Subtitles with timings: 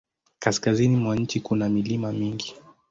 [0.39, 2.55] Kaskazini mwa nchi kuna milima mingi.